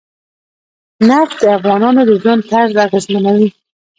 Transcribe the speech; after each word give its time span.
نفت 1.09 1.35
د 1.41 1.45
افغانانو 1.57 2.01
د 2.09 2.11
ژوند 2.21 2.41
طرز 2.51 2.75
اغېزمنوي. 2.85 3.49